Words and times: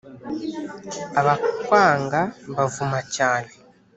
Abakwanga 1.19 2.21
mbavuma 2.49 2.99
cyane. 3.15 3.51